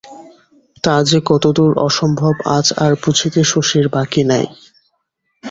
[0.83, 4.45] তা যে কতদূর অসম্ভব আজ আর বুঝিতে শশীর বাকি নাই।